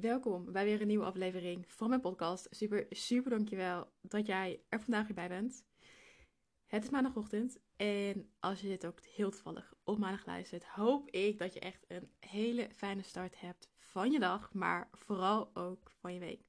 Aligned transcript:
welkom 0.00 0.52
bij 0.52 0.64
weer 0.64 0.80
een 0.80 0.86
nieuwe 0.86 1.04
aflevering 1.04 1.64
van 1.68 1.88
mijn 1.88 2.00
podcast. 2.00 2.46
Super, 2.50 2.86
super 2.90 3.30
dankjewel 3.30 3.92
dat 4.00 4.26
jij 4.26 4.60
er 4.68 4.80
vandaag 4.80 5.06
weer 5.06 5.14
bij 5.14 5.28
bent. 5.28 5.64
Het 6.66 6.84
is 6.84 6.90
maandagochtend 6.90 7.58
en 7.76 8.30
als 8.40 8.60
je 8.60 8.68
dit 8.68 8.86
ook 8.86 9.00
heel 9.00 9.30
toevallig 9.30 9.74
op 9.84 9.98
maandag 9.98 10.26
luistert, 10.26 10.64
hoop 10.64 11.10
ik 11.10 11.38
dat 11.38 11.54
je 11.54 11.60
echt 11.60 11.84
een 11.88 12.10
hele 12.18 12.68
fijne 12.74 13.02
start 13.02 13.40
hebt 13.40 13.70
van 13.78 14.10
je 14.10 14.18
dag, 14.18 14.52
maar 14.52 14.88
vooral 14.92 15.50
ook 15.56 15.92
van 16.00 16.14
je 16.14 16.20
week. 16.20 16.42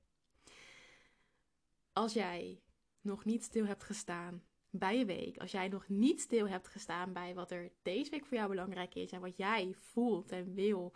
Als 1.93 2.13
jij 2.13 2.61
nog 3.02 3.25
niet 3.25 3.43
stil 3.43 3.66
hebt 3.66 3.84
gestaan 3.84 4.43
bij 4.70 4.97
je 4.97 5.05
week, 5.05 5.38
als 5.38 5.52
jij 5.52 5.68
nog 5.68 5.88
niet 5.88 6.21
stil 6.21 6.47
hebt 6.47 6.68
gestaan 6.68 7.13
bij 7.13 7.34
wat 7.36 7.52
er 7.52 7.71
deze 7.81 8.09
week 8.09 8.25
voor 8.25 8.38
jou 8.38 8.50
belangrijk 8.50 8.95
is 8.95 9.11
en 9.11 9.21
wat 9.21 9.38
jij 9.38 9.73
voelt 9.73 10.31
en 10.31 10.54
wil 10.54 10.95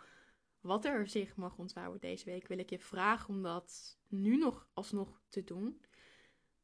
wat 0.64 0.84
er 0.84 1.08
zich 1.08 1.36
mag 1.36 1.58
ontvouwen 1.58 2.00
deze 2.00 2.24
week, 2.24 2.48
wil 2.48 2.58
ik 2.58 2.70
je 2.70 2.78
vragen 2.78 3.34
om 3.34 3.42
dat 3.42 3.98
nu 4.08 4.36
nog 4.36 4.68
alsnog 4.72 5.22
te 5.28 5.44
doen. 5.44 5.80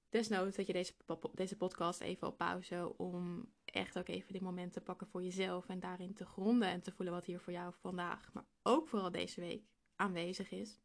Desnoods 0.08 0.56
dat 0.56 0.66
je 0.66 0.72
deze, 0.72 0.92
deze 1.34 1.56
podcast 1.56 2.00
even 2.00 2.26
op 2.26 2.36
pauze 2.36 2.94
om 2.96 3.52
echt 3.64 3.98
ook 3.98 4.08
even 4.08 4.32
dit 4.32 4.42
moment 4.42 4.72
te 4.72 4.80
pakken 4.80 5.06
voor 5.06 5.22
jezelf 5.22 5.68
en 5.68 5.80
daarin 5.80 6.14
te 6.14 6.24
gronden 6.24 6.68
en 6.68 6.82
te 6.82 6.92
voelen 6.92 7.14
wat 7.14 7.24
hier 7.24 7.40
voor 7.40 7.52
jou 7.52 7.74
vandaag, 7.80 8.32
maar 8.32 8.44
ook 8.62 8.88
vooral 8.88 9.10
deze 9.10 9.40
week 9.40 9.64
aanwezig 9.96 10.50
is. 10.50 10.80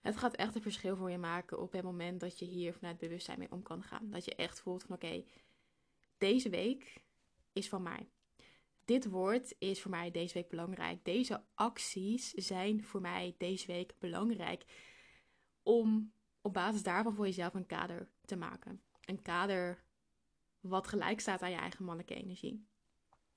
Het 0.00 0.16
gaat 0.16 0.34
echt 0.34 0.54
een 0.54 0.62
verschil 0.62 0.96
voor 0.96 1.10
je 1.10 1.18
maken 1.18 1.60
op 1.60 1.72
het 1.72 1.82
moment 1.82 2.20
dat 2.20 2.38
je 2.38 2.44
hier 2.44 2.74
vanuit 2.74 2.98
bewustzijn 2.98 3.38
mee 3.38 3.52
om 3.52 3.62
kan 3.62 3.82
gaan. 3.82 4.10
Dat 4.10 4.24
je 4.24 4.34
echt 4.34 4.60
voelt 4.60 4.82
van 4.82 4.94
oké, 4.96 5.24
deze 6.18 6.48
week 6.48 7.02
is 7.52 7.68
van 7.68 7.82
mij 7.82 8.08
dit 8.84 9.08
woord 9.08 9.54
is 9.58 9.82
voor 9.82 9.90
mij 9.90 10.10
deze 10.10 10.34
week 10.34 10.48
belangrijk. 10.48 11.04
Deze 11.04 11.42
acties 11.54 12.30
zijn 12.30 12.84
voor 12.84 13.00
mij 13.00 13.34
deze 13.38 13.66
week 13.66 13.94
belangrijk. 13.98 14.64
Om 15.62 16.12
op 16.40 16.52
basis 16.52 16.82
daarvan 16.82 17.14
voor 17.14 17.26
jezelf 17.26 17.54
een 17.54 17.66
kader 17.66 18.08
te 18.24 18.36
maken. 18.36 18.82
Een 19.04 19.22
kader 19.22 19.84
wat 20.60 20.86
gelijk 20.86 21.20
staat 21.20 21.42
aan 21.42 21.50
je 21.50 21.56
eigen 21.56 21.84
mannelijke 21.84 22.22
energie. 22.22 22.66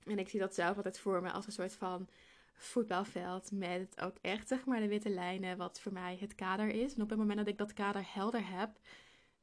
En 0.04 0.18
ik 0.18 0.28
zie 0.28 0.40
dat 0.40 0.54
zelf 0.54 0.76
altijd 0.76 0.98
voor 0.98 1.22
me 1.22 1.30
als 1.30 1.46
een 1.46 1.52
soort 1.52 1.74
van 1.74 2.08
voetbalveld 2.54 3.50
met 3.50 4.00
ook 4.00 4.16
echt 4.20 4.48
zeg 4.48 4.64
maar 4.64 4.80
de 4.80 4.88
witte 4.88 5.10
lijnen 5.10 5.56
wat 5.56 5.80
voor 5.80 5.92
mij 5.92 6.16
het 6.20 6.34
kader 6.34 6.68
is. 6.68 6.94
En 6.94 7.02
op 7.02 7.08
het 7.10 7.18
moment 7.18 7.38
dat 7.38 7.46
ik 7.46 7.58
dat 7.58 7.72
kader 7.72 8.14
helder 8.14 8.48
heb, 8.48 8.78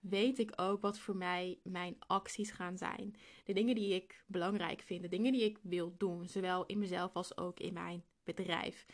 weet 0.03 0.39
ik 0.39 0.51
ook 0.55 0.81
wat 0.81 0.99
voor 0.99 1.15
mij 1.15 1.59
mijn 1.63 1.95
acties 1.99 2.51
gaan 2.51 2.77
zijn. 2.77 3.15
De 3.43 3.53
dingen 3.53 3.75
die 3.75 3.93
ik 3.93 4.23
belangrijk 4.27 4.81
vind, 4.81 5.01
de 5.01 5.07
dingen 5.07 5.31
die 5.31 5.43
ik 5.43 5.59
wil 5.61 5.95
doen, 5.97 6.27
zowel 6.27 6.65
in 6.65 6.79
mezelf 6.79 7.13
als 7.13 7.37
ook 7.37 7.59
in 7.59 7.73
mijn 7.73 8.03
bedrijf. 8.23 8.85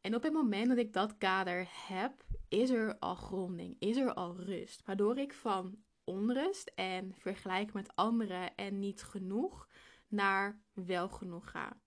En 0.00 0.14
op 0.14 0.22
het 0.22 0.32
moment 0.32 0.68
dat 0.68 0.78
ik 0.78 0.92
dat 0.92 1.18
kader 1.18 1.68
heb, 1.70 2.24
is 2.48 2.70
er 2.70 2.98
al 2.98 3.14
gronding, 3.14 3.76
is 3.78 3.96
er 3.96 4.14
al 4.14 4.36
rust. 4.36 4.82
Waardoor 4.84 5.18
ik 5.18 5.32
van 5.32 5.78
onrust 6.04 6.72
en 6.74 7.14
vergelijk 7.14 7.72
met 7.72 7.96
anderen 7.96 8.54
en 8.54 8.78
niet 8.78 9.02
genoeg 9.02 9.68
naar 10.08 10.62
wel 10.72 11.08
genoeg 11.08 11.50
ga. 11.50 11.80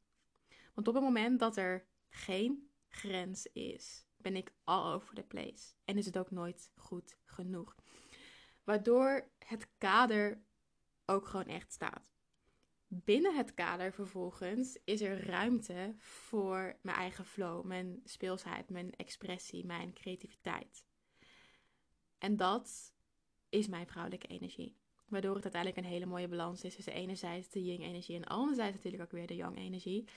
Want 0.73 0.87
op 0.87 0.93
het 0.93 1.03
moment 1.03 1.39
dat 1.39 1.57
er 1.57 1.87
geen 2.09 2.69
grens 2.87 3.45
is, 3.45 4.07
ben 4.17 4.35
ik 4.35 4.53
all 4.63 4.93
over 4.93 5.15
the 5.15 5.23
place. 5.23 5.73
En 5.85 5.97
is 5.97 6.05
het 6.05 6.17
ook 6.17 6.31
nooit 6.31 6.71
goed 6.75 7.17
genoeg. 7.25 7.75
Waardoor 8.67 9.29
het 9.45 9.67
kader 9.77 10.41
ook 11.05 11.27
gewoon 11.27 11.45
echt 11.45 11.71
staat. 11.71 12.11
Binnen 12.87 13.35
het 13.35 13.53
kader 13.53 13.93
vervolgens 13.93 14.79
is 14.83 15.01
er 15.01 15.25
ruimte 15.25 15.95
voor 15.97 16.77
mijn 16.81 16.97
eigen 16.97 17.25
flow, 17.25 17.65
mijn 17.65 18.01
speelsheid, 18.03 18.69
mijn 18.69 18.95
expressie, 18.95 19.65
mijn 19.65 19.93
creativiteit. 19.93 20.85
En 22.17 22.37
dat 22.37 22.93
is 23.49 23.67
mijn 23.67 23.87
vrouwelijke 23.87 24.27
energie. 24.27 24.77
Waardoor 25.05 25.35
het 25.35 25.43
uiteindelijk 25.43 25.83
een 25.83 25.91
hele 25.93 26.05
mooie 26.05 26.27
balans 26.27 26.63
is 26.63 26.75
tussen 26.75 26.93
enerzijds 26.93 27.49
de 27.49 27.63
yin-energie 27.63 28.15
en 28.15 28.25
anderzijds 28.25 28.75
natuurlijk 28.75 29.03
ook 29.03 29.11
weer 29.11 29.27
de 29.27 29.35
yang-energie. 29.35 30.07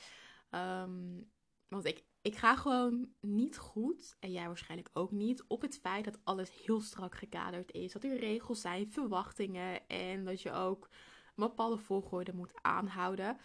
Um, 0.50 1.30
want 1.68 1.84
ik, 1.84 2.04
ik 2.22 2.36
ga 2.36 2.56
gewoon 2.56 3.12
niet 3.20 3.58
goed, 3.58 4.16
en 4.18 4.32
jij 4.32 4.46
waarschijnlijk 4.46 4.90
ook 4.92 5.10
niet, 5.10 5.44
op 5.46 5.62
het 5.62 5.78
feit 5.78 6.04
dat 6.04 6.18
alles 6.24 6.64
heel 6.64 6.80
strak 6.80 7.14
gekaderd 7.14 7.72
is. 7.72 7.92
Dat 7.92 8.04
er 8.04 8.18
regels 8.18 8.60
zijn, 8.60 8.92
verwachtingen 8.92 9.88
en 9.88 10.24
dat 10.24 10.42
je 10.42 10.52
ook 10.52 10.88
een 11.34 11.46
bepaalde 11.48 11.78
volgorde 11.78 12.32
moet 12.34 12.62
aanhouden. 12.62 13.38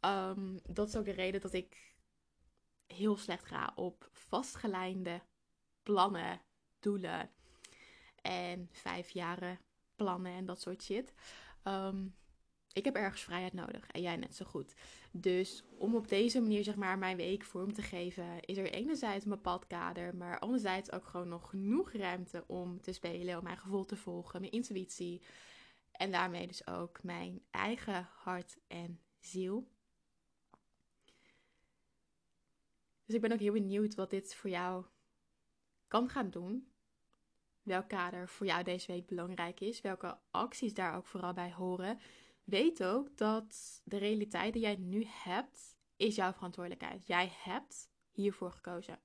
Ehm, 0.00 0.58
dat 0.62 0.88
is 0.88 0.96
ook 0.96 1.04
de 1.04 1.10
reden 1.10 1.40
dat 1.40 1.52
ik 1.52 1.94
heel 2.86 3.16
slecht 3.16 3.44
ga 3.44 3.72
op 3.74 4.08
vastgelijnde 4.12 5.22
plannen, 5.82 6.40
doelen 6.78 7.30
en 8.22 8.68
vijf 8.72 9.10
jaren 9.10 9.60
plannen 9.96 10.32
en 10.32 10.46
dat 10.46 10.60
soort 10.60 10.82
shit. 10.82 11.14
Um, 11.64 12.14
ik 12.72 12.84
heb 12.84 12.94
ergens 12.94 13.22
vrijheid 13.22 13.52
nodig 13.52 13.86
en 13.86 14.00
jij 14.00 14.16
net 14.16 14.36
zo 14.36 14.44
goed. 14.44 14.74
Dus 15.10 15.64
om 15.78 15.94
op 15.94 16.08
deze 16.08 16.40
manier 16.40 16.64
zeg 16.64 16.76
maar 16.76 16.98
mijn 16.98 17.16
week 17.16 17.44
vorm 17.44 17.72
te 17.72 17.82
geven, 17.82 18.40
is 18.40 18.56
er 18.56 18.70
enerzijds 18.70 19.24
een 19.24 19.30
bepaald 19.30 19.66
kader, 19.66 20.16
maar 20.16 20.38
anderzijds 20.38 20.92
ook 20.92 21.06
gewoon 21.06 21.28
nog 21.28 21.50
genoeg 21.50 21.92
ruimte 21.92 22.44
om 22.46 22.80
te 22.80 22.92
spelen, 22.92 23.38
om 23.38 23.44
mijn 23.44 23.58
gevoel 23.58 23.84
te 23.84 23.96
volgen, 23.96 24.40
mijn 24.40 24.52
intuïtie 24.52 25.22
en 25.92 26.10
daarmee 26.10 26.46
dus 26.46 26.66
ook 26.66 27.02
mijn 27.02 27.42
eigen 27.50 28.08
hart 28.12 28.58
en 28.68 29.00
ziel. 29.18 29.68
Dus 33.04 33.14
ik 33.14 33.20
ben 33.20 33.32
ook 33.32 33.40
heel 33.40 33.52
benieuwd 33.52 33.94
wat 33.94 34.10
dit 34.10 34.34
voor 34.34 34.50
jou 34.50 34.84
kan 35.88 36.08
gaan 36.08 36.30
doen. 36.30 36.72
Welk 37.62 37.88
kader 37.88 38.28
voor 38.28 38.46
jou 38.46 38.64
deze 38.64 38.92
week 38.92 39.06
belangrijk 39.06 39.60
is, 39.60 39.80
welke 39.80 40.18
acties 40.30 40.74
daar 40.74 40.96
ook 40.96 41.06
vooral 41.06 41.32
bij 41.32 41.52
horen 41.52 41.98
weet 42.50 42.84
ook 42.84 43.16
dat 43.16 43.80
de 43.84 43.96
realiteit 43.96 44.52
die 44.52 44.62
jij 44.62 44.76
nu 44.76 45.06
hebt, 45.08 45.76
is 45.96 46.14
jouw 46.14 46.32
verantwoordelijkheid. 46.32 47.06
Jij 47.06 47.32
hebt 47.42 47.90
hiervoor 48.10 48.52
gekozen. 48.52 48.98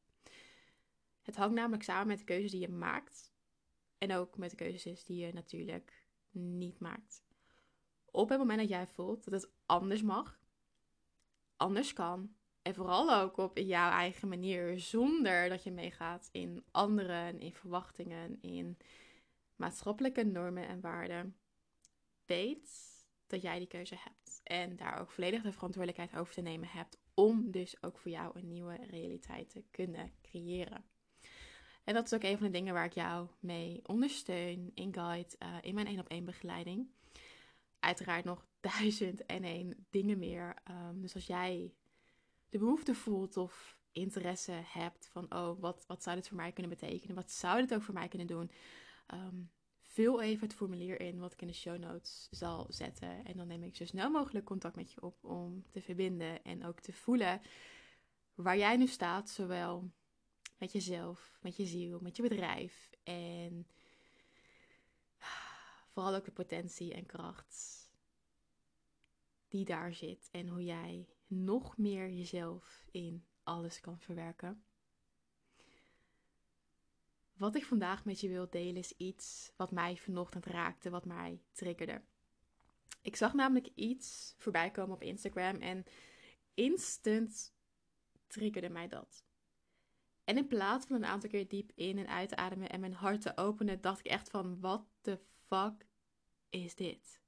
Het 1.22 1.36
hangt 1.36 1.56
namelijk 1.56 1.84
samen 1.84 2.08
met 2.08 2.18
de 2.18 2.24
keuzes 2.24 2.52
die 2.52 2.60
je 2.60 2.70
maakt. 2.70 3.34
En 3.98 4.14
ook 4.14 4.38
met 4.38 4.50
de 4.50 4.56
keuzes 4.56 5.04
die 5.04 5.26
je 5.26 5.34
natuurlijk 5.34 6.08
niet 6.32 6.80
maakt. 6.80 7.24
Op 8.12 8.30
het 8.30 8.38
moment 8.38 8.60
dat 8.60 8.70
jij 8.70 8.88
voelt 8.88 9.24
dat 9.24 9.42
het 9.42 9.52
anders 9.66 10.02
mag, 10.02 10.40
anders 11.58 11.94
kan. 11.94 12.36
En 12.62 12.76
vooral 12.76 13.14
ook 13.14 13.38
op 13.38 13.58
jouw 13.58 13.92
eigen 13.92 14.28
manier, 14.28 14.80
zonder 14.80 15.50
dat 15.50 15.64
je 15.64 15.72
meegaat 15.72 16.30
in 16.32 16.64
anderen, 16.72 17.40
in 17.40 17.54
verwachtingen, 17.54 18.38
in 18.42 18.78
maatschappelijke 19.56 20.24
normen 20.24 20.68
en 20.68 20.82
waarden. 20.82 21.38
Weet 22.26 22.95
dat 23.28 23.42
jij 23.42 23.58
die 23.58 23.68
keuze 23.68 23.96
hebt. 23.96 24.42
En 24.44 24.76
daar 24.76 25.00
ook 25.00 25.12
volledig 25.12 25.42
de 25.42 25.52
verantwoordelijkheid 25.52 26.22
over 26.22 26.34
te 26.34 26.42
nemen 26.42 26.68
hebt. 26.68 26.98
Om 27.14 27.52
dus 27.52 27.84
ook 27.84 27.98
voor 27.98 28.12
jou 28.12 28.40
een 28.40 28.48
nieuwe 28.48 28.78
realiteit 28.90 29.50
te 29.50 29.64
kunnen 29.72 30.12
creëren. 30.22 30.86
En 31.84 31.94
dat 31.94 32.06
is 32.06 32.14
ook 32.14 32.24
een 32.24 32.38
van 32.38 32.46
de 32.46 32.52
dingen 32.54 32.74
waar 32.74 32.86
ik 32.86 32.94
jou 32.94 33.28
mee 33.40 33.82
ondersteun 33.86 34.72
in 34.74 34.94
Guide, 34.94 35.36
uh, 35.40 35.58
in 35.62 35.76
mijn 35.76 35.88
één 35.88 36.00
op 36.00 36.08
één 36.08 36.26
begeleiding. 36.26 36.90
Uiteraard 37.80 38.26
nog 38.26 38.46
duizend 38.60 39.26
en 39.26 39.44
één 39.44 39.86
dingen 39.90 40.18
meer. 40.18 40.56
Um, 40.70 41.02
dus 41.02 41.16
als 41.16 41.26
jij 41.26 41.74
de 42.50 42.58
behoefte 42.58 42.96
voelt 42.96 43.38
of 43.38 43.78
interesse 43.92 44.52
hebt 44.52 45.08
van, 45.12 45.34
oh, 45.34 45.60
wat, 45.60 45.84
wat 45.88 46.04
zou 46.04 46.16
dit 46.16 46.28
voor 46.28 46.38
mij 46.38 46.52
kunnen 46.52 46.78
betekenen? 46.78 47.16
Wat 47.16 47.32
zou 47.32 47.60
dit 47.62 47.74
ook 47.74 47.82
voor 47.82 47.94
mij 47.94 48.08
kunnen 48.08 48.28
doen? 48.28 48.52
Um, 49.14 49.52
vul 49.96 50.22
even 50.22 50.48
het 50.48 50.56
formulier 50.56 51.00
in 51.00 51.20
wat 51.20 51.34
ik 51.34 51.42
in 51.42 51.48
de 51.48 51.54
show 51.54 51.78
notes 51.78 52.28
zal 52.32 52.66
zetten. 52.70 53.26
En 53.26 53.38
dan 53.38 53.48
neem 53.48 53.64
ik 53.64 53.76
zo 53.76 53.86
snel 53.86 54.10
mogelijk 54.10 54.46
contact 54.46 54.76
met 54.76 54.92
je 54.92 55.02
op 55.02 55.24
om 55.24 55.64
te 55.72 55.82
verbinden 55.82 56.44
en 56.44 56.66
ook 56.66 56.80
te 56.80 56.94
voelen 56.94 57.42
waar 58.34 58.58
jij 58.58 58.78
nu 58.78 58.88
staat, 58.88 59.30
zowel 59.30 59.92
met 60.58 60.72
jezelf, 60.72 61.38
met 61.42 61.58
je 61.58 61.66
ziel, 61.66 62.00
met 62.00 62.16
je 62.16 62.22
bedrijf 62.22 62.90
en 63.04 63.68
vooral 65.92 66.16
ook 66.16 66.26
de 66.26 66.32
potentie 66.32 66.94
en 66.94 67.06
kracht 67.06 67.90
die 69.48 69.66
daar 69.66 69.94
zit 69.94 70.30
en 70.32 70.48
hoe 70.48 70.64
jij 70.64 71.08
nog 71.28 71.78
meer 71.78 72.10
jezelf 72.10 72.86
in 72.92 73.26
alles 73.44 73.80
kan 73.80 74.00
verwerken. 74.00 74.64
Wat 77.38 77.56
ik 77.56 77.66
vandaag 77.66 78.06
met 78.06 78.20
je 78.20 78.30
wil 78.30 78.50
delen 78.50 78.76
is 78.76 78.92
iets 78.98 79.52
wat 79.56 79.72
mij 79.72 79.98
vanochtend 79.98 80.46
raakte, 80.46 80.90
wat 80.90 81.06
mij 81.06 81.42
triggerde. 81.52 82.02
Ik 83.02 83.16
zag 83.16 83.34
namelijk 83.34 83.70
iets 83.74 84.36
voorbij 84.38 84.72
komen 84.72 84.96
op 84.96 85.02
Instagram 85.02 85.56
en 85.56 85.86
instant 86.54 87.54
triggerde 88.28 88.70
mij 88.70 88.88
dat. 88.88 89.26
En 90.24 90.38
in 90.38 90.48
plaats 90.48 90.86
van 90.86 90.96
een 90.96 91.06
aantal 91.06 91.30
keer 91.30 91.48
diep 91.48 91.72
in 91.76 91.98
en 91.98 92.08
uit 92.08 92.30
te 92.30 92.36
ademen 92.36 92.70
en 92.70 92.80
mijn 92.80 92.94
hart 92.94 93.22
te 93.22 93.38
openen, 93.38 93.82
dacht 93.82 94.00
ik 94.00 94.06
echt 94.06 94.30
van, 94.30 94.60
wat 94.60 94.86
the 95.02 95.20
fuck 95.46 95.88
is 96.50 96.76
dit? 96.76 97.22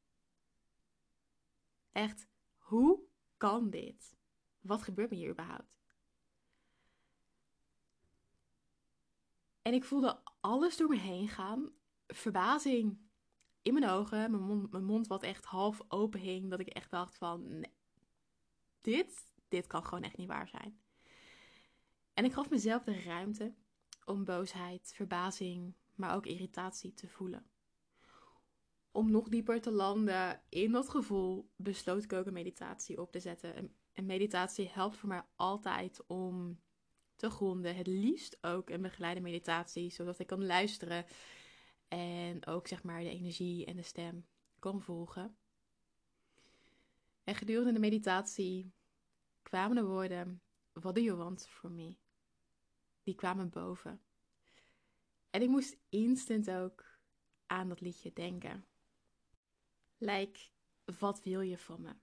Echt, 1.92 2.28
hoe 2.58 3.00
kan 3.38 3.70
dit? 3.70 4.16
Wat 4.60 4.82
gebeurt 4.82 5.10
me 5.10 5.16
hier 5.16 5.30
überhaupt? 5.30 5.77
En 9.68 9.74
ik 9.74 9.84
voelde 9.84 10.20
alles 10.40 10.78
door 10.78 10.90
me 10.90 10.98
heen 10.98 11.28
gaan. 11.28 11.72
Verbazing 12.08 13.00
in 13.62 13.74
mijn 13.74 13.90
ogen, 13.90 14.32
mijn 14.32 14.44
mond, 14.44 14.72
mijn 14.72 14.84
mond 14.84 15.08
wat 15.08 15.24
echt 15.24 15.46
half 15.46 15.82
open 15.88 16.20
hing. 16.20 16.50
Dat 16.50 16.60
ik 16.60 16.68
echt 16.68 16.92
dacht 16.92 17.18
van, 17.18 17.60
nee, 17.60 17.74
dit, 18.82 19.34
dit 19.48 19.68
kan 19.68 19.84
gewoon 19.84 20.04
echt 20.04 20.18
niet 20.18 20.28
waar 20.28 20.48
zijn. 20.48 20.82
En 22.14 22.26
ik 22.26 22.34
gaf 22.34 22.50
mezelf 22.50 22.84
de 22.84 23.02
ruimte 23.02 23.54
om 24.06 24.24
boosheid, 24.24 24.92
verbazing, 24.96 25.74
maar 25.96 26.16
ook 26.16 26.26
irritatie 26.26 26.94
te 26.94 27.08
voelen. 27.08 27.46
Om 28.92 29.12
nog 29.12 29.30
dieper 29.30 29.62
te 29.62 29.72
landen 29.72 30.42
in 30.50 30.72
dat 30.72 30.90
gevoel, 30.90 31.50
besloot 31.56 32.04
ik 32.04 32.14
ook 32.14 32.26
een 32.26 32.34
meditatie 32.34 33.02
op 33.02 33.12
te 33.12 33.20
zetten. 33.20 33.76
En 33.94 34.06
meditatie 34.06 34.70
helpt 34.70 34.98
voor 34.98 35.10
mij 35.10 35.24
altijd 35.36 36.04
om 36.06 36.60
te 37.18 37.30
gronden. 37.30 37.76
Het 37.76 37.88
liefst 37.88 38.38
ook 38.42 38.70
een 38.70 38.82
begeleide 38.82 39.22
meditatie, 39.22 39.92
zodat 39.92 40.20
ik 40.20 40.28
kan 40.28 40.46
luisteren 40.46 41.06
en 41.88 42.46
ook 42.46 42.68
zeg 42.68 42.84
maar 42.84 43.00
de 43.00 43.10
energie 43.10 43.66
en 43.66 43.76
de 43.76 43.82
stem 43.82 44.26
kan 44.60 44.82
volgen. 44.82 45.38
En 47.24 47.36
gedurende 47.36 47.74
de 47.74 47.80
meditatie 47.80 48.74
kwamen 49.42 49.76
de 49.76 49.84
woorden: 49.84 50.42
What 50.74 50.96
do 50.96 51.02
you 51.02 51.18
want 51.18 51.48
from 51.48 51.76
me? 51.76 51.96
Die 53.04 53.16
kwamen 53.16 53.50
boven. 53.50 54.02
En 55.30 55.42
ik 55.42 55.50
moest 55.50 55.78
instant 55.90 56.52
ook 56.52 56.86
aan 57.46 57.70
dat 57.70 57.82
liedje 57.82 58.14
denken. 58.14 58.66
Like, 59.98 60.40
wat 61.00 61.24
wil 61.24 61.42
je 61.42 61.58
van 61.58 61.82
me? 61.82 61.96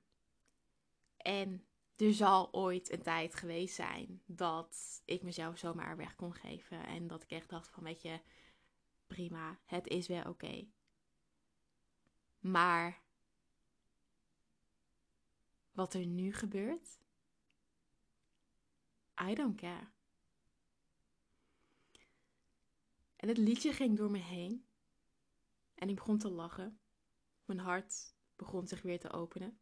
En 1.16 1.66
er 1.96 2.14
zal 2.14 2.52
ooit 2.52 2.92
een 2.92 3.02
tijd 3.02 3.34
geweest 3.34 3.74
zijn 3.74 4.22
dat 4.26 5.02
ik 5.04 5.22
mezelf 5.22 5.58
zomaar 5.58 5.96
weg 5.96 6.14
kon 6.14 6.34
geven. 6.34 6.86
En 6.86 7.06
dat 7.06 7.22
ik 7.22 7.30
echt 7.30 7.48
dacht 7.48 7.68
van, 7.68 7.82
weet 7.82 8.02
je, 8.02 8.20
prima, 9.06 9.58
het 9.64 9.86
is 9.86 10.06
weer 10.06 10.28
oké. 10.28 10.66
Maar 12.38 13.02
wat 15.72 15.94
er 15.94 16.06
nu 16.06 16.32
gebeurt, 16.32 16.98
I 19.22 19.34
don't 19.34 19.60
care. 19.60 19.92
En 23.16 23.28
het 23.28 23.38
liedje 23.38 23.72
ging 23.72 23.96
door 23.96 24.10
me 24.10 24.18
heen. 24.18 24.66
En 25.74 25.88
ik 25.88 25.94
begon 25.94 26.18
te 26.18 26.30
lachen. 26.30 26.80
Mijn 27.44 27.58
hart 27.58 28.14
begon 28.36 28.66
zich 28.66 28.82
weer 28.82 29.00
te 29.00 29.12
openen. 29.12 29.58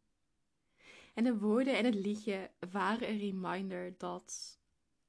En 1.13 1.23
de 1.23 1.37
woorden 1.37 1.77
en 1.77 1.85
het 1.85 1.95
liedje 1.95 2.51
waren 2.71 3.09
een 3.09 3.17
reminder 3.17 3.97
dat 3.97 4.59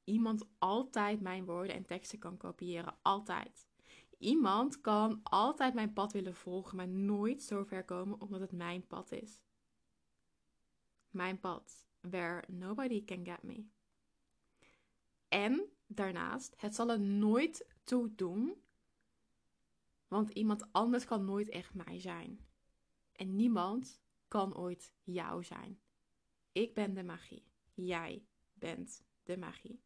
iemand 0.04 0.44
altijd 0.58 1.20
mijn 1.20 1.44
woorden 1.44 1.76
en 1.76 1.84
teksten 1.84 2.18
kan 2.18 2.36
kopiëren. 2.36 2.96
Altijd. 3.02 3.66
Iemand 4.18 4.80
kan 4.80 5.20
altijd 5.22 5.74
mijn 5.74 5.92
pad 5.92 6.12
willen 6.12 6.34
volgen, 6.34 6.76
maar 6.76 6.88
nooit 6.88 7.42
zo 7.42 7.64
ver 7.64 7.84
komen 7.84 8.20
omdat 8.20 8.40
het 8.40 8.52
mijn 8.52 8.86
pad 8.86 9.12
is. 9.12 9.38
Mijn 11.10 11.40
pad, 11.40 11.86
where 12.00 12.44
nobody 12.48 13.04
can 13.04 13.24
get 13.24 13.42
me. 13.42 13.64
En 15.28 15.68
daarnaast, 15.86 16.54
het 16.56 16.74
zal 16.74 16.90
er 16.90 17.00
nooit 17.00 17.66
toe 17.84 18.14
doen, 18.14 18.62
want 20.08 20.30
iemand 20.30 20.72
anders 20.72 21.04
kan 21.04 21.24
nooit 21.24 21.48
echt 21.48 21.74
mij 21.74 22.00
zijn. 22.00 22.46
En 23.12 23.36
niemand 23.36 24.00
kan 24.28 24.56
ooit 24.56 24.92
jou 25.02 25.44
zijn. 25.44 25.78
Ik 26.54 26.74
ben 26.74 26.94
de 26.94 27.02
magie. 27.02 27.44
Jij 27.74 28.22
bent 28.52 29.02
de 29.22 29.36
magie. 29.36 29.80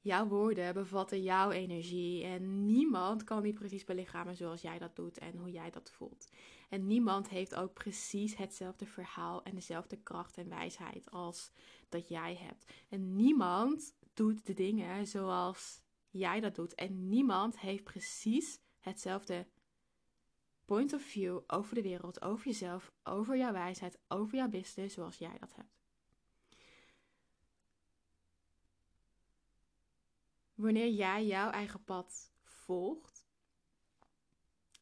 Jouw 0.00 0.26
woorden 0.26 0.74
bevatten 0.74 1.22
jouw 1.22 1.50
energie 1.50 2.24
en 2.24 2.66
niemand 2.66 3.24
kan 3.24 3.42
die 3.42 3.52
precies 3.52 3.84
belichamen 3.84 4.36
zoals 4.36 4.62
jij 4.62 4.78
dat 4.78 4.96
doet 4.96 5.18
en 5.18 5.36
hoe 5.36 5.50
jij 5.50 5.70
dat 5.70 5.90
voelt. 5.90 6.28
En 6.68 6.86
niemand 6.86 7.28
heeft 7.28 7.54
ook 7.54 7.72
precies 7.72 8.36
hetzelfde 8.36 8.86
verhaal 8.86 9.42
en 9.42 9.54
dezelfde 9.54 9.96
kracht 9.96 10.36
en 10.36 10.48
wijsheid 10.48 11.10
als 11.10 11.52
dat 11.88 12.08
jij 12.08 12.36
hebt. 12.36 12.72
En 12.88 13.16
niemand 13.16 13.96
doet 14.14 14.46
de 14.46 14.54
dingen 14.54 15.06
zoals 15.06 15.80
jij 16.10 16.40
dat 16.40 16.54
doet. 16.54 16.74
En 16.74 17.08
niemand 17.08 17.58
heeft 17.58 17.84
precies 17.84 18.60
hetzelfde 18.78 19.46
point 20.66 20.92
of 20.92 21.02
view 21.02 21.40
over 21.46 21.74
de 21.74 21.82
wereld, 21.82 22.22
over 22.22 22.46
jezelf, 22.46 22.92
over 23.02 23.36
jouw 23.36 23.52
wijsheid, 23.52 23.98
over 24.08 24.36
jouw 24.36 24.48
business 24.48 24.94
zoals 24.94 25.18
jij 25.18 25.38
dat 25.38 25.54
hebt. 25.54 25.78
Wanneer 30.54 30.88
jij 30.88 31.26
jouw 31.26 31.50
eigen 31.50 31.84
pad 31.84 32.32
volgt, 32.44 33.26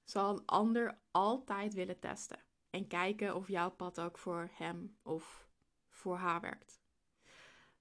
zal 0.04 0.30
een 0.30 0.46
ander 0.46 0.98
altijd 1.10 1.74
willen 1.74 1.98
testen 1.98 2.44
en 2.70 2.86
kijken 2.86 3.34
of 3.34 3.48
jouw 3.48 3.70
pad 3.70 4.00
ook 4.00 4.18
voor 4.18 4.50
hem 4.52 4.98
of 5.02 5.48
voor 5.88 6.16
haar 6.16 6.40
werkt. 6.40 6.80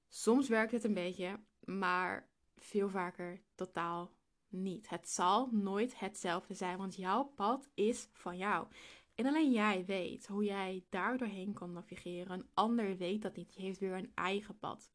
Soms 0.08 0.48
werkt 0.48 0.72
het 0.72 0.84
een 0.84 0.94
beetje, 0.94 1.40
maar 1.60 2.30
veel 2.56 2.90
vaker 2.90 3.42
totaal 3.56 4.12
niet. 4.54 4.90
Het 4.90 5.10
zal 5.10 5.50
nooit 5.52 6.00
hetzelfde 6.00 6.54
zijn, 6.54 6.78
want 6.78 6.96
jouw 6.96 7.24
pad 7.24 7.70
is 7.74 8.10
van 8.12 8.38
jou. 8.38 8.68
En 9.16 9.26
alleen 9.26 9.52
jij 9.52 9.86
weet 9.86 10.28
hoe 10.28 10.44
jij 10.44 10.86
daar 10.90 11.18
doorheen 11.18 11.54
kan 11.54 11.72
navigeren. 11.72 12.40
Een 12.40 12.50
ander 12.54 12.98
weet 12.98 13.22
dat 13.22 13.36
niet. 13.36 13.54
Die 13.54 13.66
heeft 13.66 13.80
weer 13.80 13.94
een 13.94 14.12
eigen 14.16 14.58
pad. 14.60 14.92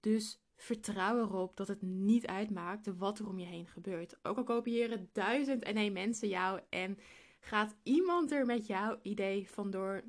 Dus 0.00 0.40
vertrouw 0.56 1.18
erop 1.18 1.56
dat 1.56 1.68
het 1.68 1.82
niet 1.82 2.26
uitmaakt 2.26 2.96
wat 2.96 3.18
er 3.18 3.28
om 3.28 3.38
je 3.38 3.46
heen 3.46 3.66
gebeurt. 3.66 4.18
Ook 4.22 4.36
al 4.36 4.44
kopiëren 4.44 5.10
duizend 5.12 5.62
en 5.62 5.76
één 5.76 5.92
mensen 5.92 6.28
jou 6.28 6.60
en 6.68 6.98
gaat 7.40 7.76
iemand 7.82 8.32
er 8.32 8.46
met 8.46 8.66
jouw 8.66 8.98
idee 9.02 9.50
vandoor, 9.50 10.04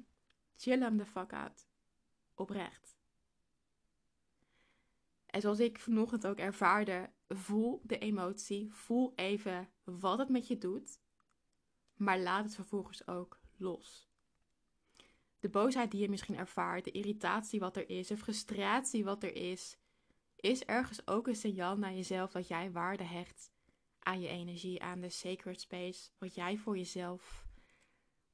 chill 0.56 0.80
hem 0.80 0.98
de 0.98 1.06
fuck 1.06 1.34
out. 1.34 1.68
Oprecht. 2.34 2.99
En 5.30 5.42
zoals 5.42 5.60
ik 5.60 5.80
vanochtend 5.80 6.28
ook 6.28 6.38
ervaarde, 6.38 7.10
voel 7.28 7.82
de 7.84 7.98
emotie, 7.98 8.74
voel 8.74 9.14
even 9.16 9.70
wat 9.84 10.18
het 10.20 10.30
met 10.30 10.48
je 10.48 10.58
doet, 10.58 11.00
maar 11.96 12.20
laat 12.20 12.44
het 12.44 12.56
vervolgens 12.56 13.08
ook 13.08 13.40
los. 13.58 14.10
De 15.40 15.50
boosheid 15.50 15.92
die 15.92 16.02
je 16.02 16.10
misschien 16.10 16.38
ervaart, 16.38 16.84
de 16.84 16.92
irritatie 16.92 17.60
wat 17.60 17.78
er 17.78 17.90
is, 17.90 18.08
de 18.08 18.18
frustratie 18.18 19.04
wat 19.04 19.24
er 19.24 19.36
is, 19.36 19.78
is 20.36 20.64
ergens 20.64 21.08
ook 21.08 21.28
een 21.28 21.36
signaal 21.36 21.78
naar 21.78 21.94
jezelf 21.94 22.32
dat 22.32 22.48
jij 22.48 22.72
waarde 22.72 23.04
hecht 23.04 23.52
aan 24.00 24.22
je 24.22 24.28
energie, 24.28 24.82
aan 24.82 25.00
de 25.00 25.10
sacred 25.10 25.62
space, 25.62 26.10
wat 26.18 26.36
jij 26.36 26.58
voor 26.58 26.78
jezelf 26.78 27.49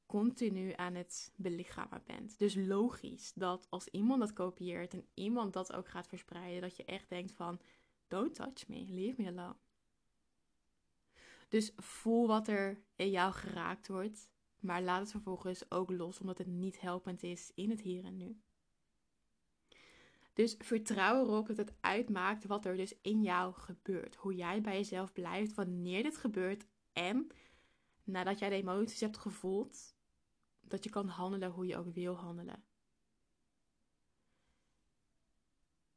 continu 0.06 0.72
aan 0.76 0.94
het 0.94 1.32
belichamen 1.36 2.02
bent. 2.06 2.38
Dus 2.38 2.54
logisch 2.54 3.32
dat 3.32 3.66
als 3.70 3.88
iemand 3.88 4.20
dat 4.20 4.32
kopieert 4.32 4.92
en 4.92 5.06
iemand 5.14 5.52
dat 5.52 5.72
ook 5.72 5.88
gaat 5.88 6.08
verspreiden, 6.08 6.60
dat 6.60 6.76
je 6.76 6.84
echt 6.84 7.08
denkt 7.08 7.32
van, 7.32 7.60
don't 8.08 8.34
touch 8.34 8.68
me, 8.68 8.84
leave 8.88 9.22
me 9.22 9.28
alone. 9.28 9.56
Dus 11.48 11.72
voel 11.76 12.26
wat 12.26 12.48
er 12.48 12.82
in 12.96 13.10
jou 13.10 13.32
geraakt 13.32 13.88
wordt, 13.88 14.28
maar 14.60 14.82
laat 14.82 15.00
het 15.00 15.10
vervolgens 15.10 15.70
ook 15.70 15.90
los, 15.90 16.20
omdat 16.20 16.38
het 16.38 16.46
niet 16.46 16.80
helpend 16.80 17.22
is 17.22 17.52
in 17.54 17.70
het 17.70 17.80
hier 17.80 18.04
en 18.04 18.16
nu. 18.16 18.40
Dus 20.36 20.54
vertrouw 20.58 21.22
erop 21.22 21.46
dat 21.46 21.56
het 21.56 21.74
uitmaakt 21.80 22.46
wat 22.46 22.64
er 22.64 22.76
dus 22.76 22.94
in 23.02 23.22
jou 23.22 23.54
gebeurt. 23.54 24.14
Hoe 24.14 24.34
jij 24.34 24.60
bij 24.60 24.76
jezelf 24.76 25.12
blijft 25.12 25.54
wanneer 25.54 26.02
dit 26.02 26.16
gebeurt. 26.16 26.66
En 26.92 27.30
nadat 28.04 28.38
jij 28.38 28.48
de 28.48 28.54
emoties 28.54 29.00
hebt 29.00 29.16
gevoeld, 29.16 29.95
dat 30.68 30.84
je 30.84 30.90
kan 30.90 31.08
handelen 31.08 31.50
hoe 31.50 31.66
je 31.66 31.76
ook 31.76 31.94
wil 31.94 32.14
handelen. 32.14 32.64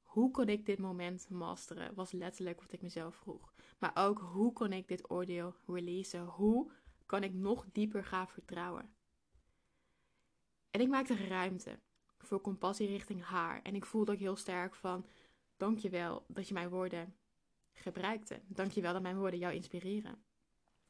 Hoe 0.01 0.31
kon 0.31 0.47
ik 0.47 0.65
dit 0.65 0.79
moment 0.79 1.29
masteren? 1.29 1.93
Was 1.93 2.11
letterlijk 2.11 2.61
wat 2.61 2.71
ik 2.71 2.81
mezelf 2.81 3.15
vroeg. 3.15 3.53
Maar 3.79 3.91
ook 3.93 4.19
hoe 4.19 4.53
kon 4.53 4.73
ik 4.73 4.87
dit 4.87 5.11
oordeel 5.11 5.55
releasen? 5.67 6.25
Hoe 6.25 6.71
kan 7.05 7.23
ik 7.23 7.33
nog 7.33 7.65
dieper 7.71 8.03
gaan 8.03 8.27
vertrouwen? 8.27 8.93
En 10.71 10.81
ik 10.81 10.87
maakte 10.87 11.27
ruimte 11.27 11.79
voor 12.17 12.41
compassie 12.41 12.87
richting 12.87 13.23
haar. 13.23 13.61
En 13.61 13.75
ik 13.75 13.85
voelde 13.85 14.11
ook 14.11 14.19
heel 14.19 14.35
sterk 14.35 14.75
van, 14.75 15.05
dankjewel 15.57 16.25
dat 16.27 16.47
je 16.47 16.53
mijn 16.53 16.69
woorden 16.69 17.15
gebruikte. 17.73 18.41
Dankjewel 18.47 18.93
dat 18.93 19.01
mijn 19.01 19.17
woorden 19.17 19.39
jou 19.39 19.53
inspireren. 19.53 20.23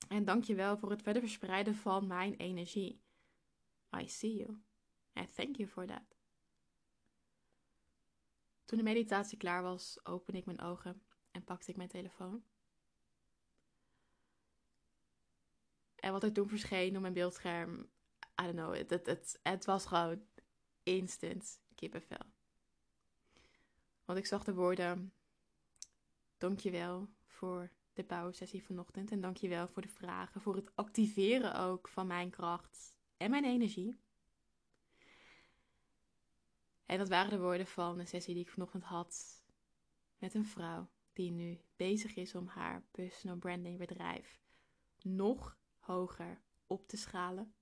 En 0.07 0.25
dankjewel 0.25 0.77
voor 0.77 0.89
het 0.89 1.01
verder 1.01 1.21
verspreiden 1.21 1.75
van 1.75 2.07
mijn 2.07 2.35
energie. 2.35 3.01
I 3.95 4.07
see 4.07 4.37
you. 4.37 4.61
And 5.13 5.35
thank 5.35 5.57
you 5.57 5.69
for 5.69 5.87
that. 5.87 6.15
Toen 8.65 8.77
de 8.77 8.83
meditatie 8.83 9.37
klaar 9.37 9.61
was, 9.61 9.99
opende 10.03 10.39
ik 10.39 10.45
mijn 10.45 10.61
ogen 10.61 11.01
en 11.31 11.43
pakte 11.43 11.69
ik 11.69 11.77
mijn 11.77 11.89
telefoon. 11.89 12.43
En 15.95 16.11
wat 16.11 16.23
er 16.23 16.33
toen 16.33 16.49
verscheen 16.49 16.95
op 16.95 17.01
mijn 17.01 17.13
beeldscherm, 17.13 17.89
I 18.41 18.43
don't 18.43 18.53
know, 18.53 18.75
het, 18.75 18.89
het, 18.89 19.05
het, 19.05 19.39
het 19.43 19.65
was 19.65 19.85
gewoon 19.85 20.25
instant 20.83 21.61
kippenvel. 21.75 22.25
Want 24.05 24.19
ik 24.19 24.25
zag 24.25 24.43
de 24.43 24.53
woorden: 24.53 25.13
Dankjewel 26.37 27.09
voor 27.25 27.71
de 27.93 28.03
bouwsessie 28.03 28.63
vanochtend. 28.63 29.11
En 29.11 29.21
dankjewel 29.21 29.67
voor 29.67 29.81
de 29.81 29.87
vragen, 29.87 30.41
voor 30.41 30.55
het 30.55 30.75
activeren 30.75 31.55
ook 31.55 31.87
van 31.87 32.07
mijn 32.07 32.29
kracht 32.29 32.98
en 33.19 33.29
mijn 33.29 33.45
energie. 33.45 33.99
En 36.85 36.97
dat 36.97 37.09
waren 37.09 37.29
de 37.29 37.39
woorden 37.39 37.67
van 37.67 37.99
een 37.99 38.07
sessie 38.07 38.33
die 38.33 38.43
ik 38.43 38.49
vanochtend 38.49 38.83
had 38.83 39.43
met 40.17 40.33
een 40.33 40.45
vrouw 40.45 40.89
die 41.13 41.31
nu 41.31 41.61
bezig 41.75 42.15
is 42.15 42.35
om 42.35 42.47
haar 42.47 42.83
personal 42.91 43.37
branding 43.37 43.77
bedrijf 43.77 44.39
nog 45.01 45.57
hoger 45.77 46.41
op 46.67 46.87
te 46.87 46.97
schalen. 46.97 47.53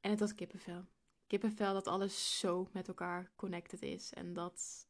En 0.00 0.10
het 0.10 0.20
was 0.20 0.34
kippenvel. 0.34 0.86
Kippenvel 1.26 1.72
dat 1.72 1.86
alles 1.86 2.38
zo 2.38 2.68
met 2.72 2.88
elkaar 2.88 3.32
connected 3.36 3.82
is. 3.82 4.12
En 4.12 4.32
dat. 4.32 4.88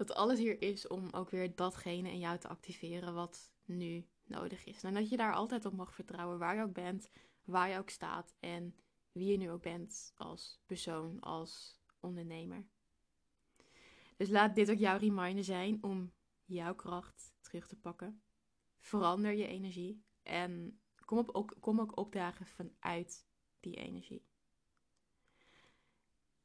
Dat 0.00 0.14
alles 0.14 0.38
hier 0.38 0.62
is 0.62 0.86
om 0.86 1.08
ook 1.10 1.30
weer 1.30 1.54
datgene 1.54 2.10
in 2.10 2.18
jou 2.18 2.38
te 2.38 2.48
activeren 2.48 3.14
wat 3.14 3.52
nu 3.64 4.06
nodig 4.24 4.64
is. 4.64 4.82
En 4.82 4.94
dat 4.94 5.08
je 5.08 5.16
daar 5.16 5.34
altijd 5.34 5.64
op 5.64 5.72
mag 5.72 5.94
vertrouwen, 5.94 6.38
waar 6.38 6.56
je 6.56 6.62
ook 6.62 6.72
bent, 6.72 7.10
waar 7.44 7.68
je 7.68 7.78
ook 7.78 7.90
staat 7.90 8.34
en 8.38 8.76
wie 9.12 9.30
je 9.30 9.36
nu 9.36 9.50
ook 9.50 9.62
bent 9.62 10.12
als 10.16 10.60
persoon, 10.66 11.20
als 11.20 11.80
ondernemer. 11.98 12.66
Dus 14.16 14.28
laat 14.28 14.54
dit 14.54 14.70
ook 14.70 14.78
jouw 14.78 14.98
reminder 14.98 15.44
zijn 15.44 15.82
om 15.82 16.12
jouw 16.44 16.74
kracht 16.74 17.32
terug 17.40 17.66
te 17.66 17.76
pakken. 17.76 18.22
Verander 18.78 19.32
je 19.32 19.46
energie 19.46 20.04
en 20.22 20.80
kom, 21.04 21.18
op, 21.18 21.30
ook, 21.30 21.56
kom 21.60 21.80
ook 21.80 21.96
opdagen 21.96 22.46
vanuit 22.46 23.26
die 23.60 23.76
energie. 23.76 24.24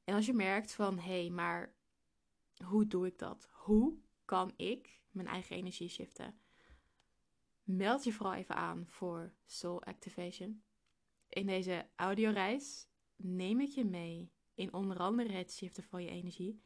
En 0.03 0.15
als 0.15 0.25
je 0.25 0.33
merkt 0.33 0.73
van 0.73 0.99
hé, 0.99 1.21
hey, 1.21 1.29
maar 1.29 1.75
hoe 2.63 2.87
doe 2.87 3.07
ik 3.07 3.17
dat? 3.17 3.49
Hoe 3.51 3.97
kan 4.25 4.53
ik 4.55 4.99
mijn 5.11 5.27
eigen 5.27 5.55
energie 5.55 5.89
shiften? 5.89 6.39
Meld 7.63 8.03
je 8.03 8.13
vooral 8.13 8.33
even 8.33 8.55
aan 8.55 8.85
voor 8.87 9.33
Soul 9.45 9.83
Activation. 9.83 10.63
In 11.29 11.45
deze 11.45 11.87
audioreis 11.95 12.87
neem 13.15 13.59
ik 13.59 13.69
je 13.69 13.85
mee 13.85 14.31
in 14.53 14.73
onder 14.73 14.97
andere 14.97 15.33
het 15.33 15.53
shiften 15.53 15.83
van 15.83 16.03
je 16.03 16.09
energie. 16.09 16.61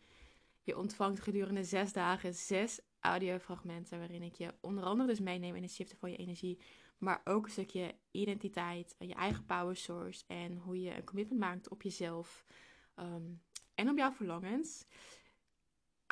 Je 0.63 0.77
ontvangt 0.77 1.19
gedurende 1.19 1.63
zes 1.63 1.93
dagen 1.93 2.33
zes 2.33 2.79
audiofragmenten 2.99 3.97
waarin 3.97 4.23
ik 4.23 4.35
je 4.35 4.53
onder 4.61 4.83
andere 4.83 5.09
dus 5.09 5.19
meeneem 5.19 5.55
in 5.55 5.61
het 5.61 5.71
shiften 5.71 5.97
van 5.97 6.11
je 6.11 6.17
energie, 6.17 6.59
maar 6.97 7.21
ook 7.23 7.45
een 7.45 7.51
stukje 7.51 7.95
identiteit, 8.11 8.95
je 8.99 9.13
eigen 9.13 9.45
power 9.45 9.75
source 9.75 10.23
en 10.27 10.57
hoe 10.57 10.81
je 10.81 10.95
een 10.95 11.03
commitment 11.03 11.39
maakt 11.39 11.69
op 11.69 11.81
jezelf 11.81 12.45
ehm, 12.95 13.31
en 13.75 13.89
op 13.89 13.97
jouw 13.97 14.11
verlangens. 14.11 14.85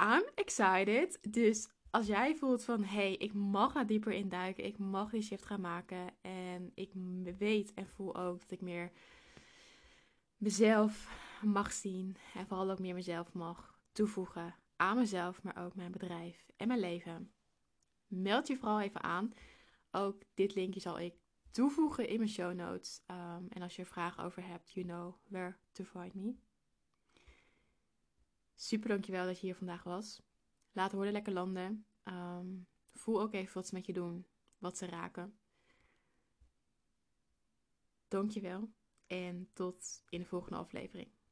I'm 0.01 0.23
excited. 0.35 1.19
Dus 1.29 1.69
als 1.89 2.07
jij 2.07 2.35
voelt 2.35 2.63
van 2.63 2.83
hey, 2.83 3.13
ik 3.13 3.33
mag 3.33 3.73
daar 3.73 3.87
dieper 3.87 4.13
induiken, 4.13 4.65
ik 4.65 4.77
mag 4.77 5.09
die 5.09 5.21
shift 5.21 5.45
gaan 5.45 5.61
maken 5.61 6.07
en 6.21 6.71
ik 6.73 6.91
weet 7.37 7.73
en 7.73 7.87
voel 7.87 8.15
ook 8.15 8.39
dat 8.39 8.51
ik 8.51 8.61
meer 8.61 8.91
mezelf 10.37 11.25
mag 11.41 11.71
zien 11.71 12.17
en 12.33 12.47
vooral 12.47 12.71
ook 12.71 12.79
meer 12.79 12.93
mezelf 12.93 13.33
mag 13.33 13.79
toevoegen 13.91 14.55
aan 14.75 14.97
mezelf, 14.97 15.43
maar 15.43 15.65
ook 15.65 15.75
mijn 15.75 15.91
bedrijf 15.91 16.45
en 16.57 16.67
mijn 16.67 16.79
leven. 16.79 17.31
Meld 18.07 18.47
je 18.47 18.57
vooral 18.57 18.81
even 18.81 19.03
aan. 19.03 19.33
Ook 19.91 20.21
dit 20.33 20.55
linkje 20.55 20.79
zal 20.79 20.99
ik 20.99 21.13
toevoegen 21.51 22.07
in 22.07 22.17
mijn 22.17 22.29
show 22.29 22.53
notes. 22.53 23.01
Um, 23.07 23.47
en 23.49 23.61
als 23.61 23.75
je 23.75 23.81
er 23.81 23.87
vragen 23.87 24.23
over 24.23 24.47
hebt, 24.47 24.71
you 24.71 24.85
know 24.85 25.15
where 25.27 25.57
to 25.71 25.83
find 25.83 26.13
me. 26.13 26.35
Super 28.59 28.89
dankjewel 28.89 29.25
dat 29.25 29.39
je 29.39 29.45
hier 29.45 29.55
vandaag 29.55 29.83
was. 29.83 30.21
Laat 30.71 30.91
horen 30.91 31.11
lekker 31.11 31.33
landen. 31.33 31.85
Um, 32.03 32.67
voel 32.93 33.21
ook 33.21 33.33
even 33.33 33.53
wat 33.53 33.67
ze 33.67 33.75
met 33.75 33.85
je 33.85 33.93
doen, 33.93 34.27
wat 34.57 34.77
ze 34.77 34.85
raken. 34.85 35.39
Dankjewel 38.07 38.71
en 39.07 39.49
tot 39.53 40.03
in 40.09 40.19
de 40.19 40.25
volgende 40.25 40.57
aflevering. 40.57 41.16